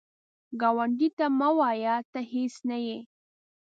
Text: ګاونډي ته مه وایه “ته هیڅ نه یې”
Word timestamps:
ګاونډي 0.61 1.09
ته 1.17 1.25
مه 1.39 1.49
وایه 1.57 1.95
“ته 2.11 2.19
هیڅ 2.31 2.53
نه 2.69 2.77
یې” 2.85 2.97